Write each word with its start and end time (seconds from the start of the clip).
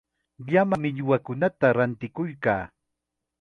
Llama 0.51 0.75
millwata 0.85 1.67
rantikuykaa. 1.77 2.61